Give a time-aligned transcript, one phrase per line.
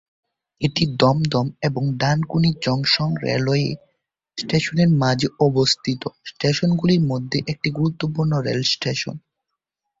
[0.61, 3.67] এটি দমদম এবং Dankuni junction railway
[4.37, 9.15] স্টেশনের মাঝে অবস্থিত স্টেশনগুলির মধ্যে একটি গুরুত্বপূর্ণ রেল স্টেশন।